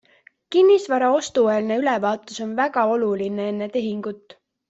Kinnisvara 0.53 1.09
ostueelne 1.17 1.77
ülevaatus 1.83 2.41
on 2.47 2.57
väga 2.61 2.87
oluline 2.95 3.47
enne 3.53 3.71
tehingut. 3.79 4.39